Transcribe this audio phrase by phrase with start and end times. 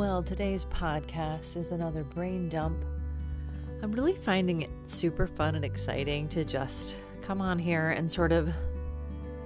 [0.00, 2.82] Well, today's podcast is another brain dump.
[3.82, 8.32] I'm really finding it super fun and exciting to just come on here and sort
[8.32, 8.48] of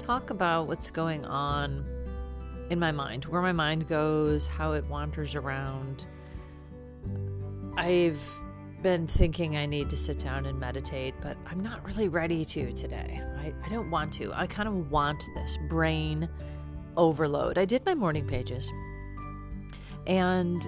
[0.06, 1.84] talk about what's going on
[2.70, 6.06] in my mind, where my mind goes, how it wanders around.
[7.76, 8.22] I've
[8.80, 12.72] been thinking I need to sit down and meditate, but I'm not really ready to
[12.74, 13.20] today.
[13.38, 14.32] I, I don't want to.
[14.32, 16.28] I kind of want this brain
[16.96, 17.58] overload.
[17.58, 18.70] I did my morning pages
[20.06, 20.66] and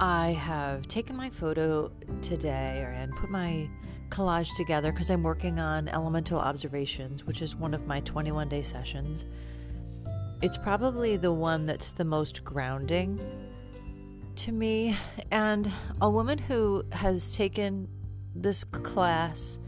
[0.00, 1.90] I have taken my photo
[2.20, 3.68] today and put my
[4.10, 8.62] collage together because I'm working on elemental observations, which is one of my 21 day
[8.62, 9.24] sessions.
[10.42, 13.18] It's probably the one that's the most grounding
[14.36, 14.96] to me.
[15.30, 15.70] And
[16.00, 17.88] a woman who has taken
[18.34, 19.58] this class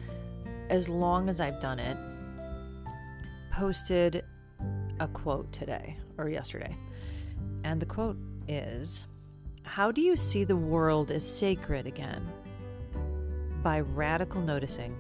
[0.69, 1.97] as long as I've done it
[3.53, 4.25] posted
[5.01, 6.77] a quote today or yesterday.
[7.65, 8.17] And the quote
[8.49, 9.07] is
[9.63, 12.27] How do you see the world as sacred again?
[13.63, 14.97] By radical noticing,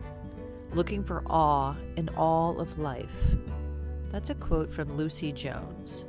[0.72, 3.06] looking for awe in all of life.
[4.12, 6.04] That's a quote from Lucy Jones.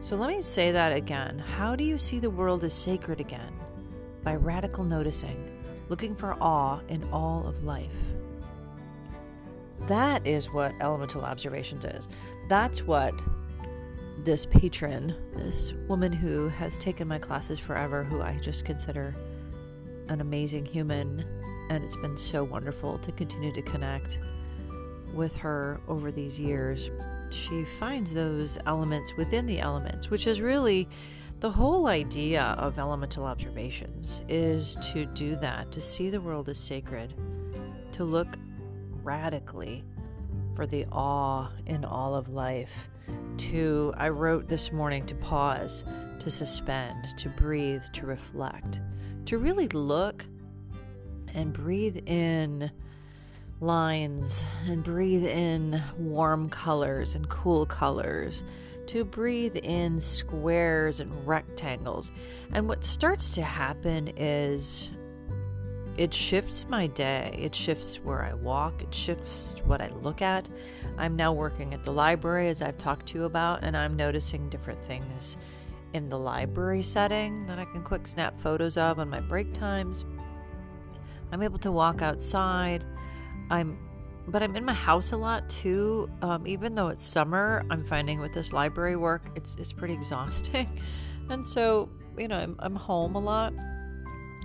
[0.00, 1.38] So let me say that again.
[1.38, 3.52] How do you see the world as sacred again?
[4.22, 5.36] By radical noticing,
[5.88, 7.90] looking for awe in all of life.
[9.86, 12.08] That is what elemental observations is.
[12.48, 13.14] That's what
[14.24, 19.14] this patron, this woman who has taken my classes forever, who I just consider
[20.08, 21.24] an amazing human,
[21.70, 24.18] and it's been so wonderful to continue to connect
[25.14, 26.90] with her over these years.
[27.30, 30.88] She finds those elements within the elements, which is really
[31.40, 36.58] the whole idea of elemental observations is to do that, to see the world as
[36.58, 37.14] sacred,
[37.92, 38.28] to look
[39.02, 39.82] radically
[40.54, 42.90] for the awe in all of life
[43.38, 45.84] to, I wrote this morning to pause,
[46.20, 48.80] to suspend, to breathe, to reflect,
[49.26, 50.24] to really look
[51.34, 52.70] and breathe in
[53.60, 58.42] lines and breathe in warm colors and cool colors,
[58.86, 62.10] to breathe in squares and rectangles.
[62.52, 64.90] And what starts to happen is
[66.00, 67.38] it shifts my day.
[67.38, 68.80] It shifts where I walk.
[68.80, 70.48] It shifts what I look at.
[70.96, 74.48] I'm now working at the library, as I've talked to you about, and I'm noticing
[74.48, 75.36] different things
[75.92, 80.06] in the library setting that I can quick snap photos of on my break times.
[81.32, 82.82] I'm able to walk outside.
[83.50, 83.78] I'm,
[84.26, 86.10] but I'm in my house a lot too.
[86.22, 90.80] Um, even though it's summer, I'm finding with this library work, it's it's pretty exhausting,
[91.28, 93.52] and so you know I'm, I'm home a lot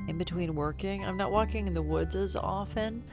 [0.07, 1.05] in between working.
[1.05, 3.03] I'm not walking in the woods as often.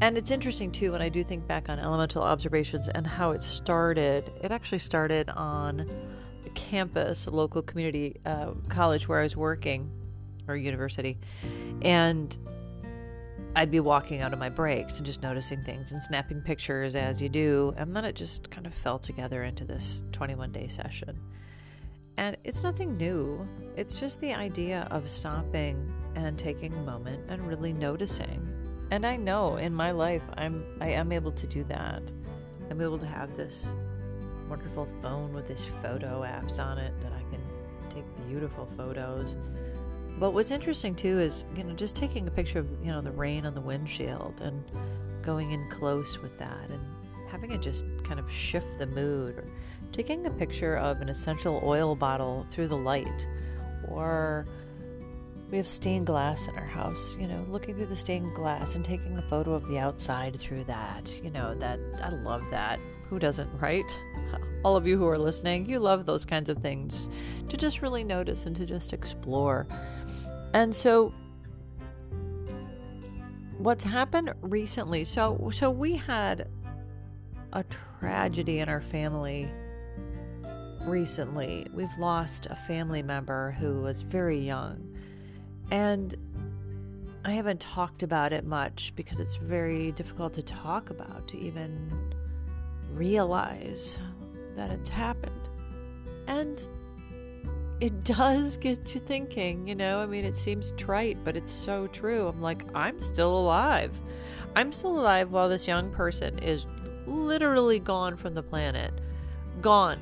[0.00, 3.42] And it's interesting too when I do think back on elemental observations and how it
[3.42, 4.24] started.
[4.42, 5.86] It actually started on
[6.44, 9.90] the campus, a local community uh, college where I was working,
[10.48, 11.18] or university.
[11.80, 12.36] And
[13.54, 17.22] I'd be walking out of my breaks and just noticing things and snapping pictures as
[17.22, 17.74] you do.
[17.78, 21.18] And then it just kind of fell together into this 21 day session.
[22.18, 23.46] And it's nothing new.
[23.76, 28.42] It's just the idea of stopping and taking a moment and really noticing.
[28.90, 32.02] And I know in my life I'm I am able to do that.
[32.70, 33.74] I'm able to have this
[34.48, 37.40] wonderful phone with this photo apps on it that I can
[37.90, 39.36] take beautiful photos.
[40.18, 43.10] But what's interesting too is, you know, just taking a picture of, you know, the
[43.10, 44.64] rain on the windshield and
[45.22, 46.80] going in close with that and
[47.28, 49.44] having it just kind of shift the mood or
[49.92, 53.26] taking a picture of an essential oil bottle through the light
[53.88, 54.46] or
[55.50, 58.84] we have stained glass in our house, you know, looking through the stained glass and
[58.84, 61.20] taking a photo of the outside through that.
[61.22, 62.80] You know, that I love that.
[63.08, 63.84] Who doesn't, right?
[64.64, 67.08] All of you who are listening, you love those kinds of things
[67.48, 69.68] to just really notice and to just explore.
[70.52, 71.14] And so
[73.58, 76.48] what's happened recently, so so we had
[77.52, 77.64] a
[78.00, 79.48] tragedy in our family
[80.86, 81.66] recently.
[81.72, 84.96] We've lost a family member who was very young
[85.70, 86.16] and
[87.24, 92.14] I haven't talked about it much because it's very difficult to talk about, to even
[92.92, 93.98] realize
[94.54, 95.48] that it's happened.
[96.28, 96.62] And
[97.80, 100.00] it does get you thinking, you know?
[100.00, 102.28] I mean, it seems trite, but it's so true.
[102.28, 103.92] I'm like, I'm still alive.
[104.54, 106.66] I'm still alive while this young person is
[107.06, 108.92] literally gone from the planet.
[109.60, 109.98] Gone.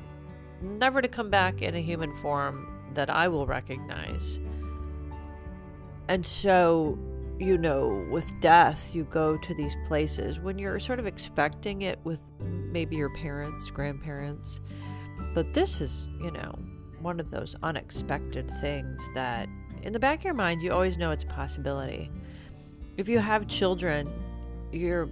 [0.61, 4.39] Never to come back in a human form that I will recognize.
[6.07, 6.97] And so,
[7.39, 11.99] you know, with death, you go to these places when you're sort of expecting it
[12.03, 14.59] with maybe your parents, grandparents.
[15.33, 16.57] But this is, you know,
[17.01, 19.47] one of those unexpected things that
[19.83, 22.09] in the back of your mind you always know it's a possibility.
[22.97, 24.07] If you have children,
[24.71, 25.09] you're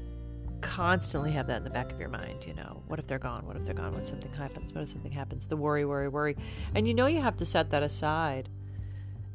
[0.63, 2.81] constantly have that in the back of your mind, you know.
[2.87, 3.45] What if they're gone?
[3.45, 3.91] What if they're gone?
[3.91, 4.73] What if something happens?
[4.73, 5.45] What if something happens?
[5.45, 6.37] The worry, worry, worry.
[6.73, 8.49] And you know you have to set that aside.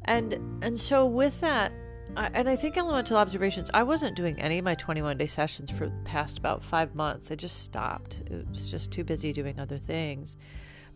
[0.05, 0.33] And
[0.63, 1.71] and so with that,
[2.17, 5.69] I, and I think elemental observations, I wasn't doing any of my 21 day sessions
[5.69, 7.31] for the past about five months.
[7.31, 8.23] I just stopped.
[8.25, 10.35] It was just too busy doing other things.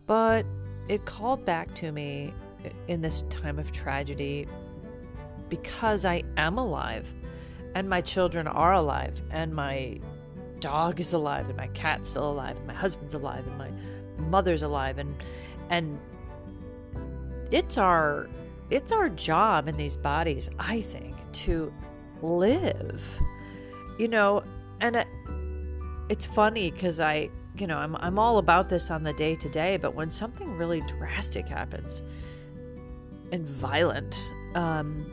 [0.06, 0.44] But
[0.88, 2.34] it called back to me
[2.88, 4.48] in this time of tragedy
[5.48, 7.12] because I am alive
[7.74, 10.00] and my children are alive and my
[10.64, 13.70] dog is alive and my cat's still alive and my husband's alive and my
[14.28, 15.14] mother's alive and
[15.68, 15.98] and
[17.50, 18.28] it's our
[18.70, 21.14] it's our job in these bodies, I think,
[21.44, 21.72] to
[22.22, 23.02] live.
[23.98, 24.42] You know,
[24.80, 25.06] and it,
[26.08, 29.48] it's funny because I, you know, I'm, I'm all about this on the day to
[29.48, 32.02] day, but when something really drastic happens
[33.30, 34.16] and violent,
[34.54, 35.12] um,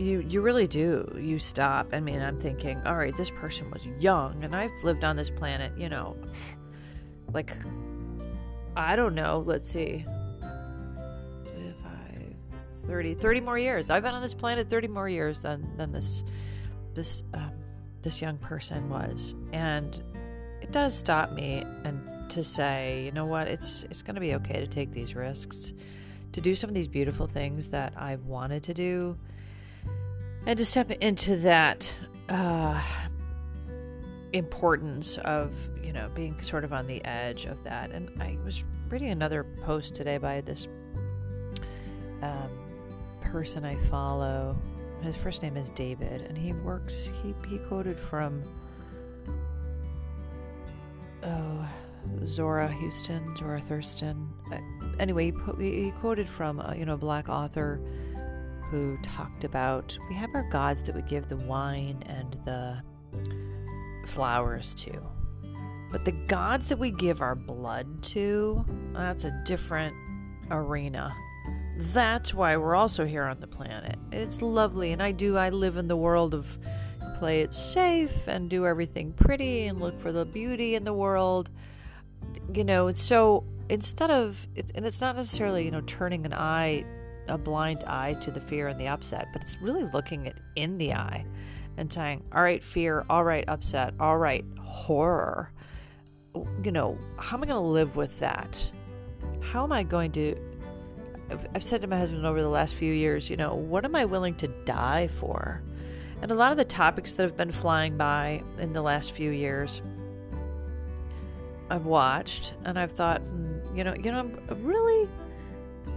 [0.00, 1.92] you you really do you stop.
[1.92, 5.30] I mean i'm thinking all right this person was young and i've lived on this
[5.30, 6.16] planet you know.
[7.32, 7.56] Like
[8.76, 10.04] i don't know let's see.
[12.90, 13.88] 30, 30 more years.
[13.88, 16.24] I've been on this planet 30 more years than, than this
[16.94, 17.52] this um,
[18.02, 19.36] this young person was.
[19.52, 20.02] And
[20.60, 24.58] it does stop me and to say, you know what, it's it's gonna be okay
[24.58, 25.72] to take these risks,
[26.32, 29.16] to do some of these beautiful things that I've wanted to do,
[30.46, 31.94] and to step into that
[32.28, 32.82] uh,
[34.32, 35.52] importance of
[35.82, 37.90] you know being sort of on the edge of that.
[37.90, 40.68] And I was reading another post today by this
[42.22, 42.50] um,
[43.22, 44.56] person I follow.
[45.02, 47.10] His first name is David, and he works.
[47.22, 48.42] He he quoted from
[51.22, 51.68] oh
[52.26, 54.28] Zora Houston, Zora Thurston.
[54.52, 54.58] Uh,
[54.98, 57.80] anyway, he, he quoted from uh, you know a black author
[58.70, 62.82] who talked about we have our gods that we give the wine and the
[64.06, 64.92] flowers to.
[65.90, 69.94] But the gods that we give our blood to, that's a different
[70.50, 71.12] arena
[71.80, 73.96] that's why we're also here on the planet.
[74.12, 76.58] It's lovely, and I do, I live in the world of
[77.18, 81.50] play it safe and do everything pretty and look for the beauty in the world.
[82.54, 86.84] You know, so instead of, and it's not necessarily, you know, turning an eye,
[87.30, 90.76] a blind eye to the fear and the upset, but it's really looking it in
[90.78, 91.24] the eye
[91.76, 95.50] and saying, all right, fear, all right, upset, all right, horror.
[96.62, 98.70] You know, how am I going to live with that?
[99.40, 100.36] How am I going to
[101.54, 104.04] I've said to my husband over the last few years, you know, what am I
[104.04, 105.62] willing to die for?
[106.22, 109.30] And a lot of the topics that have been flying by in the last few
[109.30, 109.80] years,
[111.70, 115.08] I've watched and I've thought, hmm, you know, you know, I'm really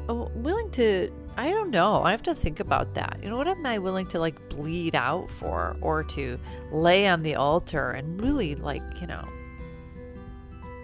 [0.08, 1.12] willing to.
[1.36, 2.04] I don't know.
[2.04, 3.20] I have to think about that.
[3.22, 6.40] You know, what am I willing to like bleed out for, or to
[6.72, 9.28] lay on the altar and really like, you know,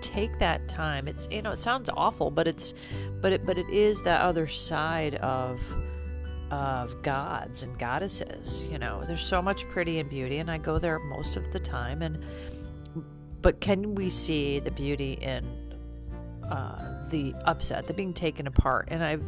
[0.01, 1.07] take that time.
[1.07, 2.73] It's you know it sounds awful, but it's
[3.21, 5.61] but it but it is that other side of
[6.51, 8.65] of gods and goddesses.
[8.65, 11.59] You know, there's so much pretty and beauty, and I go there most of the
[11.59, 12.01] time.
[12.01, 12.23] And
[13.41, 15.45] but can we see the beauty in
[16.49, 18.87] uh, the upset, the being taken apart?
[18.89, 19.23] And I've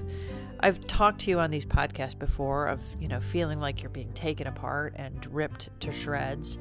[0.63, 4.13] I've talked to you on these podcasts before of you know feeling like you're being
[4.13, 6.58] taken apart and ripped to shreds,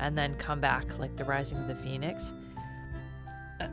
[0.00, 2.32] and then come back like the rising of the phoenix.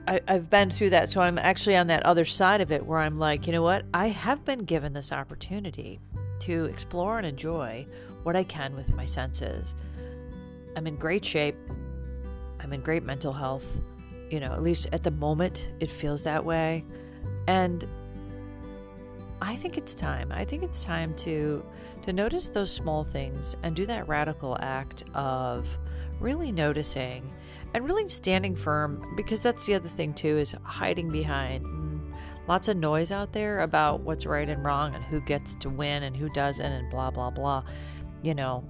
[0.08, 3.00] I, have been through that, so I'm actually on that other side of it where
[3.00, 3.84] I'm like, you know what?
[3.94, 6.00] I have been given this opportunity
[6.42, 7.86] to explore and enjoy
[8.24, 9.76] what I can with my senses.
[10.76, 11.56] I'm in great shape.
[12.60, 13.82] I'm in great mental health.
[14.30, 16.86] You know, at least at the moment, it feels that way.
[17.48, 17.86] And
[19.42, 20.32] I think it's time.
[20.32, 21.66] I think it's time to
[22.04, 25.68] to notice those small things and do that radical act of
[26.20, 27.30] really noticing
[27.74, 32.00] and really standing firm because that's the other thing too is hiding behind mm,
[32.48, 36.04] lots of noise out there about what's right and wrong and who gets to win
[36.04, 37.64] and who doesn't and blah blah blah
[38.24, 38.64] you know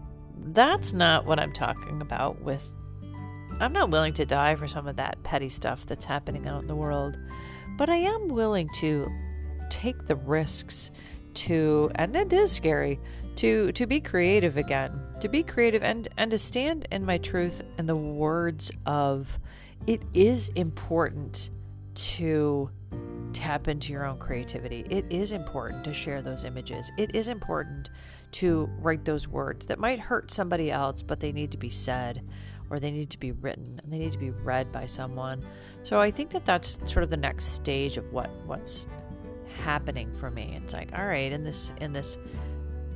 [0.47, 2.71] that's not what i'm talking about with
[3.59, 6.67] i'm not willing to die for some of that petty stuff that's happening out in
[6.67, 7.17] the world
[7.77, 9.09] but i am willing to
[9.71, 10.91] take the risks
[11.33, 12.99] to and it is scary
[13.35, 17.63] to to be creative again to be creative and and to stand in my truth
[17.77, 19.39] and the words of
[19.87, 21.49] it is important
[21.95, 22.69] to
[23.33, 24.85] tap into your own creativity.
[24.89, 26.91] It is important to share those images.
[26.97, 27.89] It is important
[28.33, 32.23] to write those words that might hurt somebody else but they need to be said
[32.69, 35.43] or they need to be written and they need to be read by someone.
[35.83, 38.85] So i think that that's sort of the next stage of what what's
[39.57, 40.59] happening for me.
[40.63, 42.17] It's like, all right, in this in this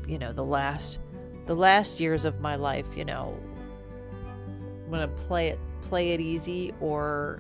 [0.07, 1.00] you know, the last
[1.45, 3.38] the last years of my life, you know,
[4.85, 7.39] I'm gonna play it play it easy or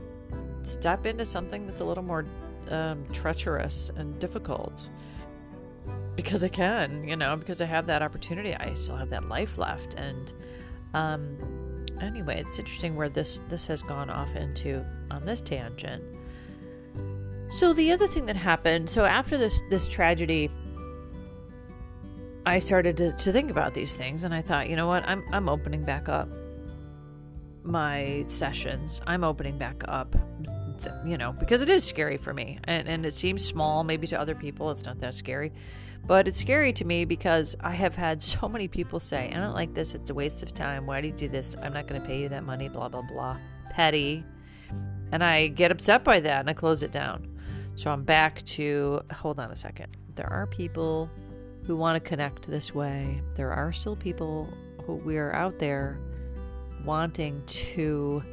[0.63, 2.25] step into something that's a little more
[2.69, 4.89] um, treacherous and difficult
[6.15, 8.55] because I can, you know, because I have that opportunity.
[8.55, 10.33] I still have that life left, and
[10.93, 11.37] um,
[12.01, 16.03] anyway, it's interesting where this this has gone off into on this tangent.
[17.55, 20.51] So the other thing that happened, so after this this tragedy,
[22.45, 25.23] I started to, to think about these things, and I thought, you know what, I'm
[25.31, 26.27] I'm opening back up
[27.63, 29.01] my sessions.
[29.07, 30.15] I'm opening back up
[31.05, 32.59] you know, because it is scary for me.
[32.65, 35.51] And, and it seems small, maybe to other people, it's not that scary.
[36.05, 39.53] But it's scary to me because I have had so many people say, I don't
[39.53, 39.95] like this.
[39.95, 40.85] It's a waste of time.
[40.85, 41.55] Why do you do this?
[41.61, 43.37] I'm not going to pay you that money, blah, blah, blah.
[43.71, 44.23] Petty.
[45.11, 47.34] And I get upset by that and I close it down.
[47.75, 49.95] So I'm back to hold on a second.
[50.15, 51.09] There are people
[51.65, 53.21] who want to connect this way.
[53.35, 54.49] There are still people
[54.85, 55.99] who we are out there
[56.85, 58.23] wanting to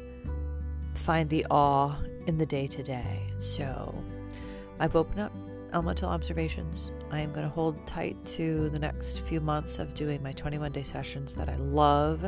[0.95, 1.95] find the awe
[2.27, 3.21] in the day to day.
[3.37, 3.93] So
[4.79, 5.33] I've opened up
[5.73, 6.91] elemental observations.
[7.11, 10.71] I am going to hold tight to the next few months of doing my 21
[10.71, 12.23] day sessions that I love.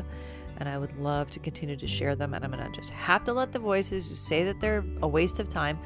[0.58, 2.34] And I would love to continue to share them.
[2.34, 5.08] And I'm going to just have to let the voices who say that they're a
[5.08, 5.78] waste of time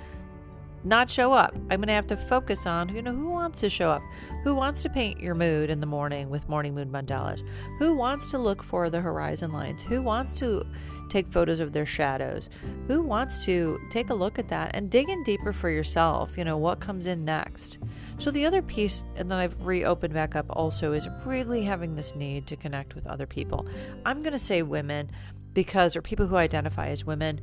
[0.83, 1.53] not show up.
[1.69, 4.01] I'm going to have to focus on, you know, who wants to show up?
[4.43, 7.41] Who wants to paint your mood in the morning with morning mood mandalas?
[7.79, 9.81] Who wants to look for the horizon lines?
[9.81, 10.65] Who wants to
[11.09, 12.49] take photos of their shadows?
[12.87, 16.37] Who wants to take a look at that and dig in deeper for yourself?
[16.37, 17.79] You know, what comes in next?
[18.19, 22.15] So, the other piece, and then I've reopened back up also, is really having this
[22.15, 23.65] need to connect with other people.
[24.05, 25.11] I'm going to say women
[25.53, 27.41] because, or people who identify as women,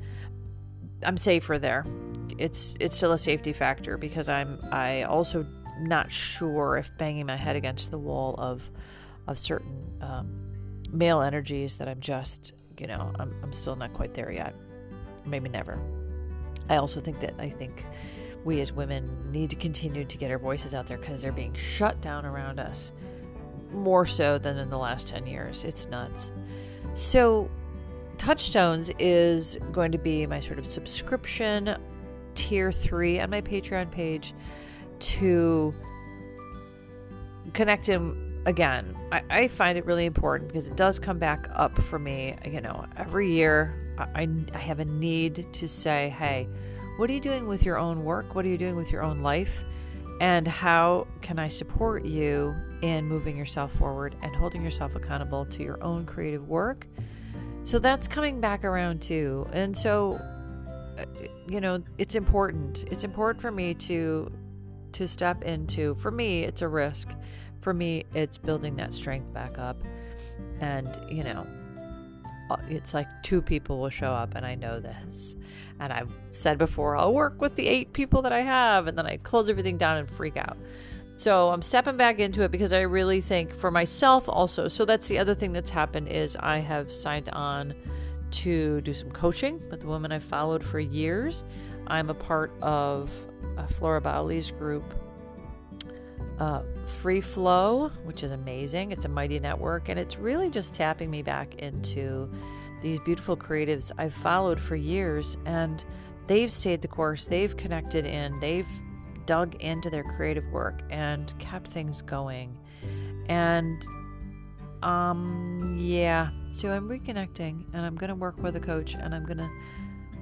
[1.03, 1.85] I'm safer there.
[2.39, 5.47] It's it's still a safety factor because I'm I also
[5.81, 8.69] not sure if banging my head against the wall of
[9.27, 10.29] of certain um,
[10.91, 14.55] male energies that I'm just you know I'm I'm still not quite there yet.
[15.25, 15.79] Maybe never.
[16.69, 17.85] I also think that I think
[18.45, 21.55] we as women need to continue to get our voices out there because they're being
[21.55, 22.93] shut down around us
[23.73, 25.65] more so than in the last 10 years.
[25.65, 26.31] It's nuts.
[26.95, 27.51] So
[28.19, 31.77] Touchstones is going to be my sort of subscription
[32.37, 34.33] tier three on my Patreon page
[34.99, 35.75] to
[37.53, 38.97] connect him again.
[39.11, 42.37] I, I, find it really important because it does come back up for me.
[42.45, 43.75] You know, every year
[44.15, 46.47] I, I have a need to say, hey,
[46.97, 48.35] what are you doing with your own work?
[48.35, 49.65] What are you doing with your own life?
[50.21, 55.63] And how can I support you in moving yourself forward and holding yourself accountable to
[55.63, 56.87] your own creative work?
[57.65, 59.47] So that's coming back around too.
[59.53, 60.21] And so
[61.49, 62.85] you know, it's important.
[62.91, 64.31] It's important for me to
[64.93, 65.95] to step into.
[65.97, 67.11] For me, it's a risk.
[67.61, 69.77] For me, it's building that strength back up.
[70.61, 71.47] And, you know,
[72.51, 75.37] uh, it's like two people will show up and I know this.
[75.81, 79.07] And I've said before, I'll work with the eight people that I have and then
[79.07, 80.57] I close everything down and freak out.
[81.17, 84.69] So I'm stepping back into it because I really think for myself also.
[84.69, 87.75] So that's the other thing that's happened is I have signed on
[88.31, 91.45] to do some coaching with the woman I've followed for years.
[91.87, 93.11] I'm a part of
[93.57, 94.85] uh, Flora Bowley's group,
[96.39, 98.93] uh, Free Flow, which is amazing.
[98.93, 102.31] It's a mighty network, and it's really just tapping me back into
[102.83, 105.85] these beautiful creatives I've followed for years, and
[106.27, 107.27] they've stayed the course.
[107.27, 108.39] They've connected in.
[108.41, 108.69] They've
[109.27, 112.57] dug into their creative work and kept things going.
[113.29, 113.85] And
[114.83, 119.25] um yeah, so I'm reconnecting and I'm going to work with a coach and I'm
[119.25, 119.51] going to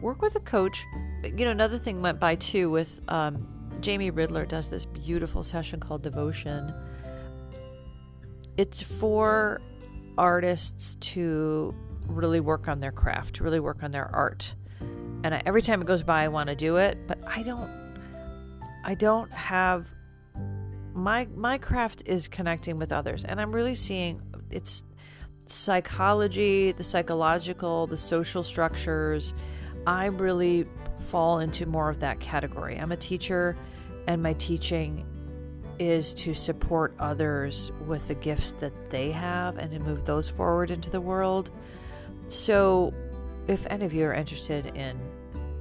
[0.00, 0.84] work with a coach.
[1.22, 3.46] You know, another thing went by too with um
[3.80, 6.72] Jamie Ridler does this beautiful session called Devotion.
[8.56, 9.60] It's for
[10.16, 11.74] artists to
[12.06, 14.54] really work on their craft, really work on their art.
[15.24, 17.70] And I, every time it goes by, I want to do it, but I don't
[18.84, 19.86] I don't have
[20.94, 24.20] my my craft is connecting with others and I'm really seeing
[24.54, 24.84] it's
[25.46, 29.34] psychology, the psychological, the social structures.
[29.86, 30.64] I really
[30.98, 32.78] fall into more of that category.
[32.78, 33.56] I'm a teacher
[34.06, 35.04] and my teaching
[35.78, 40.70] is to support others with the gifts that they have and to move those forward
[40.70, 41.50] into the world.
[42.28, 42.94] So,
[43.48, 44.96] if any of you are interested in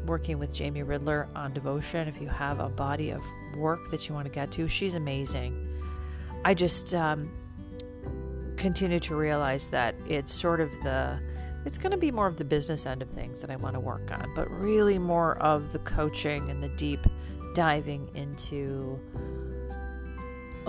[0.06, 2.08] working with Jamie Ridler on devotion.
[2.08, 3.22] If you have a body of
[3.56, 5.82] work that you want to get to, she's amazing.
[6.46, 7.30] I just um,
[8.64, 11.20] continue to realize that it's sort of the
[11.66, 13.80] it's going to be more of the business end of things that I want to
[13.82, 17.06] work on, but really more of the coaching and the deep
[17.54, 18.98] diving into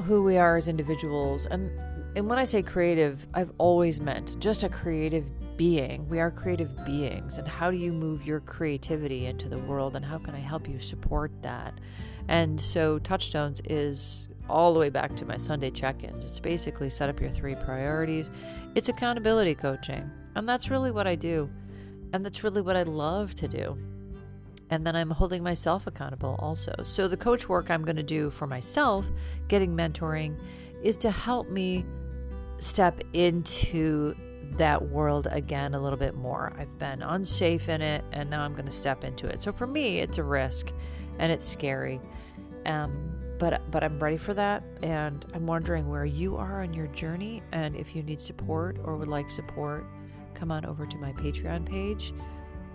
[0.03, 1.47] who we are as individuals.
[1.47, 1.71] And
[2.17, 5.25] and when I say creative, I've always meant just a creative
[5.57, 6.09] being.
[6.09, 7.39] We are creative beings.
[7.39, 9.95] And how do you move your creativity into the world?
[9.95, 11.75] And how can I help you support that?
[12.27, 16.25] And so, Touchstones is all the way back to my Sunday check ins.
[16.25, 18.31] It's basically set up your three priorities,
[18.75, 20.11] it's accountability coaching.
[20.37, 21.49] And that's really what I do.
[22.13, 23.79] And that's really what I love to do.
[24.71, 26.75] And then I'm holding myself accountable also.
[26.83, 29.07] So, the coach work I'm going to do for myself,
[29.49, 30.39] getting mentoring,
[30.83, 31.85] is to help me
[32.59, 34.15] step into
[34.57, 36.53] that world again a little bit more.
[36.59, 39.43] I've been unsafe in it and now I'm going to step into it.
[39.43, 40.73] So for me, it's a risk
[41.19, 42.01] and it's scary.
[42.67, 46.87] Um, but but I'm ready for that and I'm wondering where you are on your
[46.89, 49.85] journey and if you need support or would like support,
[50.35, 52.13] come on over to my Patreon page.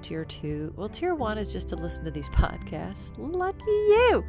[0.02, 3.12] Tier 2, well tier 1 is just to listen to these podcasts.
[3.18, 4.24] Lucky you.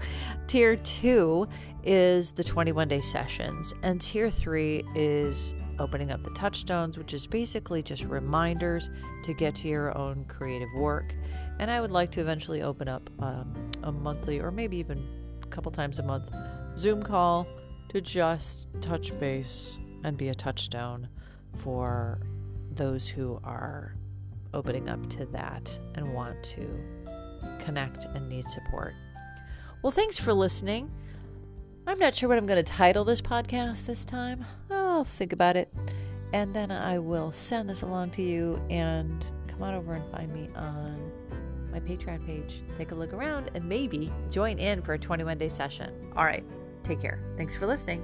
[0.46, 1.46] Tier 2
[1.84, 7.26] is the 21 day sessions and tier 3 is opening up the touchstones, which is
[7.26, 8.90] basically just reminders
[9.24, 11.14] to get to your own creative work.
[11.58, 15.06] And I would like to eventually open up um, a monthly or maybe even
[15.50, 16.30] couple times a month
[16.76, 17.46] Zoom call
[17.90, 21.08] to just touch base and be a touchstone
[21.58, 22.20] for
[22.72, 23.94] those who are
[24.54, 26.66] opening up to that and want to
[27.58, 28.94] connect and need support.
[29.82, 30.90] Well, thanks for listening.
[31.86, 34.44] I'm not sure what I'm going to title this podcast this time.
[34.70, 35.72] I'll think about it.
[36.32, 40.32] And then I will send this along to you and come on over and find
[40.32, 41.10] me on
[41.72, 42.62] my Patreon page.
[42.76, 45.92] Take a look around and maybe join in for a 21 day session.
[46.16, 46.44] All right,
[46.82, 47.20] take care.
[47.36, 48.02] Thanks for listening.